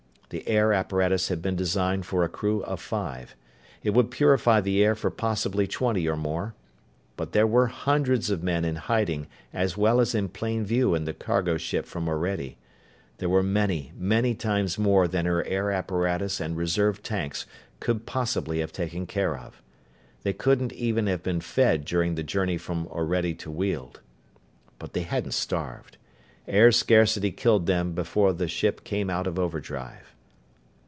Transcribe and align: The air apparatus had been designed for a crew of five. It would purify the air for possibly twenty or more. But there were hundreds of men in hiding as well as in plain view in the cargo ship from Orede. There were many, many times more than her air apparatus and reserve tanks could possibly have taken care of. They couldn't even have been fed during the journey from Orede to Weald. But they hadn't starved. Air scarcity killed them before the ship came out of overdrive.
The 0.31 0.47
air 0.47 0.71
apparatus 0.71 1.27
had 1.27 1.41
been 1.41 1.57
designed 1.57 2.05
for 2.05 2.23
a 2.23 2.29
crew 2.29 2.63
of 2.63 2.79
five. 2.79 3.35
It 3.83 3.89
would 3.89 4.09
purify 4.09 4.61
the 4.61 4.81
air 4.81 4.95
for 4.95 5.11
possibly 5.11 5.67
twenty 5.67 6.07
or 6.07 6.15
more. 6.15 6.55
But 7.17 7.33
there 7.33 7.45
were 7.45 7.67
hundreds 7.67 8.29
of 8.29 8.41
men 8.41 8.63
in 8.63 8.77
hiding 8.77 9.27
as 9.51 9.75
well 9.75 9.99
as 9.99 10.15
in 10.15 10.29
plain 10.29 10.63
view 10.63 10.95
in 10.95 11.03
the 11.03 11.11
cargo 11.13 11.57
ship 11.57 11.85
from 11.85 12.07
Orede. 12.07 12.55
There 13.17 13.27
were 13.27 13.43
many, 13.43 13.91
many 13.97 14.33
times 14.33 14.77
more 14.79 15.05
than 15.05 15.25
her 15.25 15.43
air 15.43 15.69
apparatus 15.69 16.39
and 16.39 16.55
reserve 16.55 17.03
tanks 17.03 17.45
could 17.81 18.05
possibly 18.05 18.59
have 18.61 18.71
taken 18.71 19.05
care 19.05 19.37
of. 19.37 19.61
They 20.23 20.31
couldn't 20.31 20.71
even 20.71 21.07
have 21.07 21.23
been 21.23 21.41
fed 21.41 21.83
during 21.83 22.15
the 22.15 22.23
journey 22.23 22.57
from 22.57 22.87
Orede 22.87 23.37
to 23.39 23.51
Weald. 23.51 23.99
But 24.79 24.93
they 24.93 25.03
hadn't 25.03 25.33
starved. 25.33 25.97
Air 26.47 26.71
scarcity 26.71 27.31
killed 27.33 27.65
them 27.65 27.91
before 27.91 28.31
the 28.31 28.47
ship 28.47 28.85
came 28.85 29.09
out 29.09 29.27
of 29.27 29.37
overdrive. 29.37 30.07